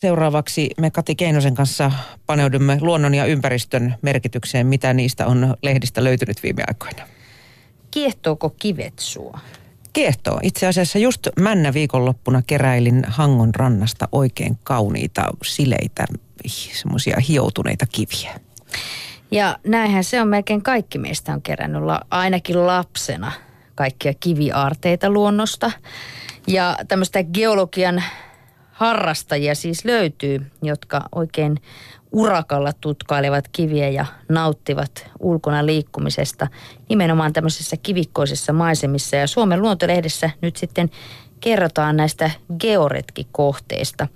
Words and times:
Seuraavaksi 0.00 0.70
me 0.80 0.90
Kati 0.90 1.14
Keinosen 1.14 1.54
kanssa 1.54 1.92
paneudumme 2.26 2.78
luonnon 2.80 3.14
ja 3.14 3.24
ympäristön 3.24 3.94
merkitykseen, 4.02 4.66
mitä 4.66 4.92
niistä 4.92 5.26
on 5.26 5.56
lehdistä 5.62 6.04
löytynyt 6.04 6.42
viime 6.42 6.64
aikoina. 6.68 7.08
Kiehtooko 7.90 8.50
kivet 8.50 8.98
sua? 8.98 9.38
Kiehtoo. 9.92 10.40
Itse 10.42 10.66
asiassa 10.66 10.98
just 10.98 11.28
männä 11.40 11.72
viikonloppuna 11.72 12.42
keräilin 12.46 13.04
Hangon 13.06 13.54
rannasta 13.54 14.08
oikein 14.12 14.58
kauniita, 14.62 15.22
sileitä, 15.44 16.04
semmoisia 16.46 17.16
hioutuneita 17.28 17.86
kiviä. 17.86 18.40
Ja 19.30 19.58
näinhän 19.66 20.04
se 20.04 20.20
on 20.20 20.28
melkein 20.28 20.62
kaikki 20.62 20.98
meistä 20.98 21.32
on 21.32 21.42
kerännyt 21.42 21.82
ainakin 22.10 22.66
lapsena 22.66 23.32
kaikkia 23.74 24.14
kiviaarteita 24.14 25.10
luonnosta. 25.10 25.70
Ja 26.46 26.76
tämmöistä 26.88 27.24
geologian 27.24 28.02
harrastajia 28.76 29.54
siis 29.54 29.84
löytyy, 29.84 30.46
jotka 30.62 31.02
oikein 31.14 31.56
urakalla 32.12 32.72
tutkailevat 32.80 33.48
kiviä 33.48 33.88
ja 33.88 34.06
nauttivat 34.28 35.10
ulkona 35.20 35.66
liikkumisesta 35.66 36.46
nimenomaan 36.88 37.32
tämmöisessä 37.32 37.76
kivikkoisessa 37.76 38.52
maisemissa. 38.52 39.16
Ja 39.16 39.26
Suomen 39.26 39.62
luontolehdessä 39.62 40.30
nyt 40.40 40.56
sitten 40.56 40.90
kerrotaan 41.40 41.96
näistä 41.96 42.30
georetkikohteista. 42.60 44.08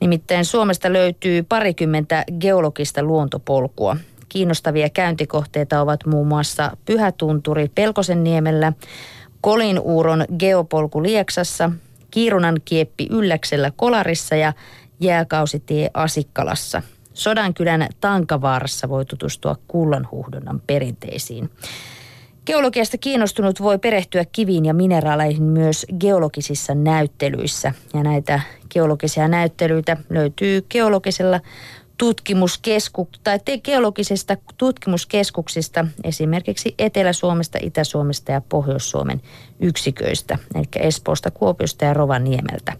Nimittäin 0.00 0.44
Suomesta 0.44 0.92
löytyy 0.92 1.42
parikymmentä 1.42 2.24
geologista 2.40 3.02
luontopolkua. 3.02 3.96
Kiinnostavia 4.28 4.90
käyntikohteita 4.90 5.80
ovat 5.80 6.06
muun 6.06 6.26
muassa 6.26 6.76
Pyhätunturi 6.84 7.70
Pelkosenniemellä, 7.74 8.72
Kolinuuron 9.40 10.24
geopolku 10.38 11.02
Lieksassa, 11.02 11.70
Kiirunan 12.10 12.60
kieppi 12.64 13.06
Ylläksellä 13.10 13.72
Kolarissa 13.76 14.36
ja 14.36 14.52
jääkausitie 15.00 15.90
Asikkalassa. 15.94 16.82
Sodankylän 17.14 17.88
Tankavaarassa 18.00 18.88
voi 18.88 19.04
tutustua 19.04 19.56
kullanhuhdonnan 19.68 20.62
perinteisiin. 20.66 21.50
Geologiasta 22.46 22.98
kiinnostunut 22.98 23.62
voi 23.62 23.78
perehtyä 23.78 24.24
kiviin 24.32 24.64
ja 24.64 24.74
mineraaleihin 24.74 25.42
myös 25.42 25.86
geologisissa 26.00 26.74
näyttelyissä. 26.74 27.72
Ja 27.94 28.02
näitä 28.02 28.40
geologisia 28.70 29.28
näyttelyitä 29.28 29.96
löytyy 30.10 30.62
geologisella 30.62 31.40
tutkimuskesku, 31.98 33.08
tai 33.24 33.38
geologisista 33.64 34.36
tutkimuskeskuksista, 34.56 35.86
esimerkiksi 36.04 36.74
Etelä-Suomesta, 36.78 37.58
Itä-Suomesta 37.62 38.32
ja 38.32 38.42
Pohjois-Suomen 38.48 39.22
yksiköistä, 39.60 40.38
eli 40.54 40.64
Espoosta, 40.76 41.30
Kuopiosta 41.30 41.84
ja 41.84 41.94
Rovaniemeltä. 41.94 42.72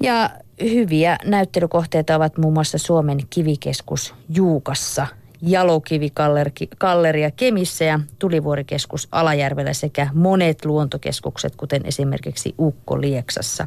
Ja 0.00 0.30
hyviä 0.62 1.18
näyttelykohteita 1.24 2.16
ovat 2.16 2.38
muun 2.38 2.52
muassa 2.52 2.78
Suomen 2.78 3.18
kivikeskus 3.30 4.14
Juukassa, 4.34 5.06
Jalokivikalleria 5.42 7.30
Kemissä 7.30 7.84
ja 7.84 8.00
Tulivuorikeskus 8.18 9.08
Alajärvellä 9.12 9.72
sekä 9.72 10.08
monet 10.14 10.64
luontokeskukset, 10.64 11.56
kuten 11.56 11.82
esimerkiksi 11.84 12.54
Ukko 12.58 13.00
Lieksassa. 13.00 13.66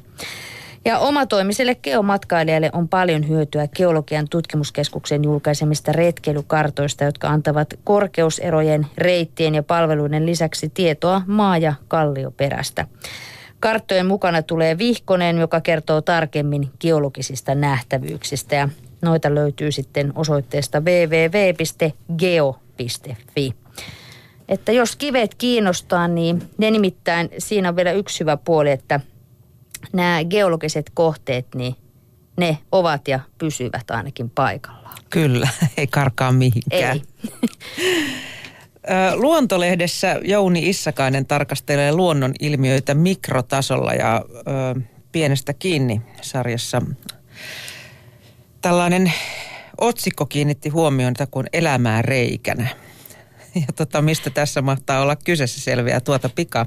Ja 0.86 1.00
omatoimiselle 1.00 1.76
geomatkailijalle 1.76 2.70
on 2.74 2.88
paljon 2.88 3.28
hyötyä 3.28 3.68
geologian 3.68 4.30
tutkimuskeskuksen 4.30 5.24
julkaisemista 5.24 5.92
retkeilykartoista, 5.92 7.04
jotka 7.04 7.30
antavat 7.30 7.74
korkeuserojen, 7.84 8.88
reittien 8.98 9.56
ja 9.56 9.64
palveluiden 9.64 10.26
lisäksi 10.26 10.70
tietoa 10.70 11.22
maa- 11.28 11.58
ja 11.58 11.74
kallioperästä. 11.88 12.88
Karttojen 13.60 14.06
mukana 14.06 14.42
tulee 14.42 14.78
vihkonen, 14.78 15.38
joka 15.38 15.62
kertoo 15.62 16.02
tarkemmin 16.02 16.72
geologisista 16.80 17.56
nähtävyyksistä 17.56 18.56
ja 18.56 18.70
noita 19.02 19.36
löytyy 19.36 19.72
sitten 19.72 20.12
osoitteesta 20.16 20.80
www.geo.fi. 20.80 21.96
Että 24.50 24.72
jos 24.72 24.96
kivet 24.96 25.36
kiinnostaa, 25.36 26.08
niin 26.08 26.42
ne 26.58 26.72
nimittäin, 26.72 27.30
siinä 27.38 27.70
on 27.70 27.76
vielä 27.76 27.92
yksi 27.92 28.20
hyvä 28.20 28.38
puoli, 28.38 28.72
että– 28.72 29.00
nämä 29.94 30.24
geologiset 30.30 30.92
kohteet, 30.94 31.48
niin 31.56 31.76
ne 32.38 32.58
ovat 32.72 33.08
ja 33.08 33.20
pysyvät 33.38 33.92
ainakin 33.92 34.30
paikallaan. 34.30 34.98
Kyllä, 35.10 35.50
ei 35.78 35.88
karkaa 35.88 36.32
mihinkään. 36.32 36.98
Ei. 36.98 37.02
Luontolehdessä 39.16 40.20
Jouni 40.24 40.70
Issakainen 40.70 41.26
tarkastelee 41.26 41.92
luonnon 41.92 42.34
ilmiöitä 42.40 42.94
mikrotasolla 42.94 43.94
ja 43.94 44.26
ö, 44.78 44.82
pienestä 45.12 45.54
kiinni 45.54 46.02
sarjassa. 46.22 46.82
Tällainen 48.62 49.14
otsikko 49.78 50.26
kiinnitti 50.26 50.70
huomioon, 50.70 51.12
että 51.12 51.28
kun 51.32 51.46
elämää 51.54 52.02
reikänä. 52.02 52.68
Ja 53.68 53.74
tota, 53.76 54.02
mistä 54.02 54.30
tässä 54.30 54.62
mahtaa 54.62 55.02
olla 55.02 55.16
kyseessä 55.16 55.62
selviää 55.62 56.00
tuota 56.00 56.30
pika. 56.30 56.66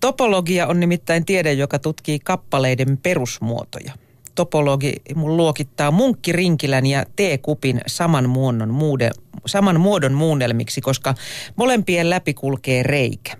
Topologia 0.00 0.66
on 0.66 0.80
nimittäin 0.80 1.24
tiede, 1.24 1.52
joka 1.52 1.78
tutkii 1.78 2.18
kappaleiden 2.18 2.98
perusmuotoja. 2.98 3.92
Topologi 4.34 4.92
luokittaa 5.14 5.90
munkkirinkilän 5.90 6.86
ja 6.86 7.04
T-kupin 7.16 7.80
saman 7.86 8.28
muodon, 8.28 8.70
muude, 8.70 9.10
saman 9.46 9.80
muodon 9.80 10.12
muunnelmiksi, 10.12 10.80
koska 10.80 11.14
molempien 11.56 12.10
läpi 12.10 12.34
kulkee 12.34 12.82
reikä. 12.82 13.36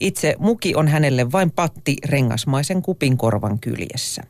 Itse 0.00 0.34
muki 0.38 0.74
on 0.74 0.88
hänelle 0.88 1.32
vain 1.32 1.50
patti 1.50 1.96
rengasmaisen 2.04 2.82
kupin 2.82 3.16
korvan 3.16 3.58
kyljessä. 3.58 4.22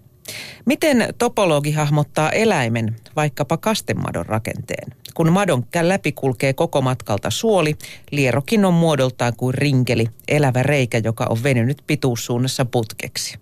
Miten 0.64 1.14
topologi 1.18 1.72
hahmottaa 1.72 2.30
eläimen, 2.30 2.96
vaikkapa 3.16 3.56
kastemadon 3.56 4.26
rakenteen? 4.26 4.92
Kun 5.14 5.32
madon 5.32 5.66
läpi 5.82 6.12
kulkee 6.12 6.52
koko 6.52 6.82
matkalta 6.82 7.30
suoli, 7.30 7.76
lierokin 8.10 8.64
on 8.64 8.74
muodoltaan 8.74 9.36
kuin 9.36 9.54
rinkeli, 9.54 10.06
elävä 10.28 10.62
reikä, 10.62 10.98
joka 10.98 11.26
on 11.30 11.42
venynyt 11.42 11.82
pituussuunnassa 11.86 12.64
putkeksi. 12.64 13.38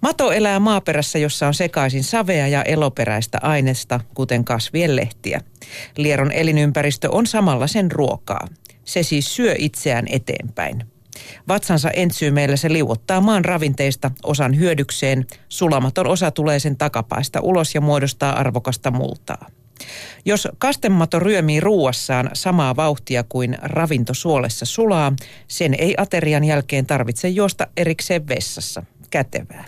Mato 0.00 0.32
elää 0.32 0.60
maaperässä, 0.60 1.18
jossa 1.18 1.46
on 1.46 1.54
sekaisin 1.54 2.04
savea 2.04 2.48
ja 2.48 2.62
eloperäistä 2.62 3.38
aineesta, 3.42 4.00
kuten 4.14 4.44
kasvien 4.44 4.96
lehtiä. 4.96 5.40
Lieron 5.96 6.32
elinympäristö 6.32 7.10
on 7.10 7.26
samalla 7.26 7.66
sen 7.66 7.92
ruokaa. 7.92 8.48
Se 8.84 9.02
siis 9.02 9.36
syö 9.36 9.54
itseään 9.58 10.06
eteenpäin. 10.10 10.93
Vatsansa 11.48 11.90
entsyymeillä 11.90 12.56
se 12.56 12.72
liuottaa 12.72 13.20
maan 13.20 13.44
ravinteista 13.44 14.10
osan 14.22 14.58
hyödykseen. 14.58 15.26
Sulamaton 15.48 16.06
osa 16.06 16.30
tulee 16.30 16.58
sen 16.58 16.76
takapaista 16.76 17.40
ulos 17.40 17.74
ja 17.74 17.80
muodostaa 17.80 18.38
arvokasta 18.38 18.90
multaa. 18.90 19.46
Jos 20.24 20.48
kastemato 20.58 21.18
ryömii 21.18 21.60
ruuassaan 21.60 22.30
samaa 22.32 22.76
vauhtia 22.76 23.24
kuin 23.28 23.58
ravinto 23.62 24.14
suolessa 24.14 24.66
sulaa, 24.66 25.12
sen 25.48 25.74
ei 25.78 25.94
aterian 25.98 26.44
jälkeen 26.44 26.86
tarvitse 26.86 27.28
juosta 27.28 27.66
erikseen 27.76 28.28
vessassa. 28.28 28.82
Kätevää. 29.10 29.64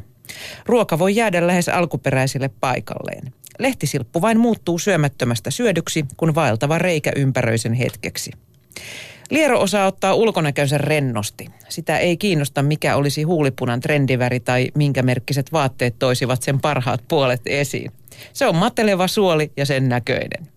Ruoka 0.67 0.99
voi 0.99 1.17
jäädä 1.17 1.47
lähes 1.47 1.69
alkuperäiselle 1.69 2.51
paikalleen. 2.61 3.33
Lehtisilppu 3.59 4.23
vain 4.23 4.41
muuttuu 4.41 4.79
syömättömästä 4.79 5.51
syödyksi, 5.51 6.05
kun 6.17 6.35
vaeltava 6.35 6.79
reikä 6.79 7.13
ympäröi 7.17 7.59
sen 7.59 7.73
hetkeksi. 7.73 8.31
Liero 9.31 9.61
osaa 9.61 9.87
ottaa 9.87 10.15
ulkonäkönsä 10.15 10.79
rennosti. 10.79 11.47
Sitä 11.69 11.99
ei 11.99 12.17
kiinnosta, 12.17 12.63
mikä 12.63 12.97
olisi 12.97 13.23
huulipunan 13.23 13.81
trendiväri 13.81 14.41
tai 14.41 14.71
minkä 14.75 15.03
merkkiset 15.03 15.53
vaatteet 15.53 15.99
toisivat 15.99 16.43
sen 16.43 16.61
parhaat 16.61 17.05
puolet 17.09 17.41
esiin. 17.47 17.93
Se 18.33 18.47
on 18.47 18.57
mateleva 18.57 19.09
suoli 19.09 19.53
ja 19.57 19.67
sen 19.67 19.89
näköinen. 19.89 20.49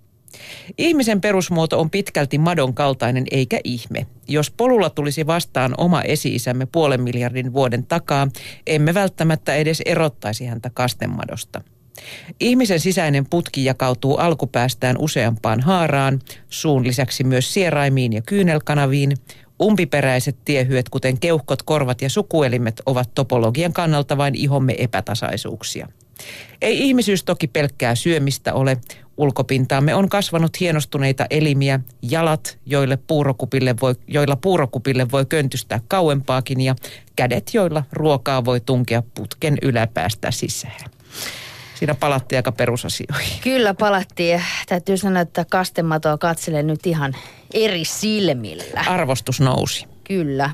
Ihmisen 0.78 1.22
perusmuoto 1.22 1.80
on 1.80 1.90
pitkälti 1.90 2.38
madon 2.38 2.74
kaltainen 2.74 3.26
eikä 3.32 3.60
ihme. 3.64 4.08
Jos 4.28 4.52
polulla 4.52 4.90
tulisi 4.90 5.28
vastaan 5.28 5.74
oma 5.78 6.02
esi-isämme 6.02 6.66
puolen 6.66 7.02
miljardin 7.02 7.54
vuoden 7.54 7.86
takaa, 7.86 8.28
emme 8.68 8.94
välttämättä 8.94 9.56
edes 9.56 9.82
erottaisi 9.86 10.46
häntä 10.46 10.72
kastemadosta. 10.74 11.62
Ihmisen 12.40 12.80
sisäinen 12.80 13.26
putki 13.30 13.66
jakautuu 13.66 14.18
alkupäästään 14.18 14.96
useampaan 15.00 15.60
haaraan, 15.60 16.20
suun 16.50 16.84
lisäksi 16.84 17.24
myös 17.24 17.54
sieraimiin 17.54 18.14
ja 18.14 18.22
kyynelkanaviin. 18.22 19.18
Umpiperäiset 19.62 20.38
tiehyöt, 20.46 20.90
kuten 20.90 21.20
keuhkot, 21.20 21.64
korvat 21.64 22.02
ja 22.02 22.10
sukuelimet, 22.10 22.82
ovat 22.86 23.10
topologian 23.16 23.74
kannalta 23.74 24.18
vain 24.18 24.36
ihomme 24.36 24.76
epätasaisuuksia. 24.78 25.88
Ei 26.62 26.80
ihmisyys 26.88 27.24
toki 27.24 27.48
pelkkää 27.48 27.96
syömistä 27.96 28.54
ole. 28.54 28.78
Ulkopintaamme 29.18 29.96
on 29.96 30.10
kasvanut 30.10 30.60
hienostuneita 30.60 31.26
elimiä, 31.30 31.80
jalat, 32.02 32.58
joille 32.66 32.98
puurokupille 32.98 33.76
voi, 33.82 33.96
joilla 34.08 34.36
puurokupille 34.36 35.12
voi 35.12 35.26
köntystää 35.26 35.82
kauempaakin 35.88 36.62
ja 36.62 36.76
kädet, 37.16 37.52
joilla 37.54 37.84
ruokaa 37.92 38.46
voi 38.46 38.62
tunkea 38.62 39.04
putken 39.14 39.58
yläpäästä 39.62 40.32
sisään. 40.32 40.90
Siinä 41.80 41.96
palattiin 41.96 42.40
aika 42.40 42.52
perusasioihin. 42.52 43.42
Kyllä 43.42 43.74
palattiin. 43.74 44.44
Täytyy 44.68 44.98
sanoa, 44.98 45.22
että 45.22 45.46
kastematoa 45.52 46.18
katselen 46.18 46.68
nyt 46.68 46.88
ihan 46.88 47.16
eri 47.54 47.86
silmillä. 47.86 48.84
Arvostus 48.88 49.42
nousi. 49.42 49.86
Kyllä. 50.04 50.50